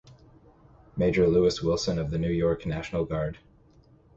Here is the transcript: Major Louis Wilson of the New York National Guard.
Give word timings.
Major 0.97 1.27
Louis 1.27 1.61
Wilson 1.61 1.99
of 1.99 2.09
the 2.09 2.17
New 2.17 2.31
York 2.31 2.65
National 2.65 3.05
Guard. 3.05 3.37